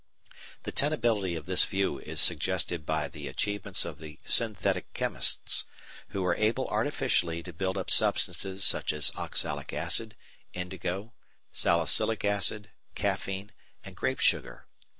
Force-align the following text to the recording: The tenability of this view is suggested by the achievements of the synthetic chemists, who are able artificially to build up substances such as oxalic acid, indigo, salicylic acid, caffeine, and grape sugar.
The 0.63 0.71
tenability 0.71 1.37
of 1.37 1.45
this 1.45 1.63
view 1.63 1.99
is 1.99 2.19
suggested 2.19 2.87
by 2.87 3.07
the 3.07 3.27
achievements 3.27 3.85
of 3.85 3.99
the 3.99 4.17
synthetic 4.25 4.91
chemists, 4.95 5.65
who 6.07 6.25
are 6.25 6.33
able 6.33 6.67
artificially 6.69 7.43
to 7.43 7.53
build 7.53 7.77
up 7.77 7.91
substances 7.91 8.63
such 8.63 8.93
as 8.93 9.11
oxalic 9.15 9.73
acid, 9.73 10.15
indigo, 10.53 11.13
salicylic 11.51 12.25
acid, 12.25 12.71
caffeine, 12.95 13.51
and 13.83 13.95
grape 13.95 14.19
sugar. 14.19 14.65